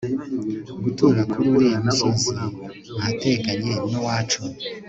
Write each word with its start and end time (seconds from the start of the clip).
gutura 0.83 1.21
kuri 1.31 1.47
uriya 1.55 1.79
musozi 1.85 2.29
ahateganye 2.99 3.73
n'uwacu 3.89 4.41